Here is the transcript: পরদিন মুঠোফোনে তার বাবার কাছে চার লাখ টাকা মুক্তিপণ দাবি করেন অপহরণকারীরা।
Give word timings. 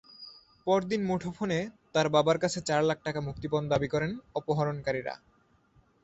পরদিন 0.67 1.01
মুঠোফোনে 1.05 1.59
তার 1.93 2.07
বাবার 2.09 2.37
কাছে 2.39 2.59
চার 2.61 2.81
লাখ 2.83 2.97
টাকা 3.03 3.19
মুক্তিপণ 3.21 3.63
দাবি 3.69 3.87
করেন 3.87 4.11
অপহরণকারীরা। 4.35 5.13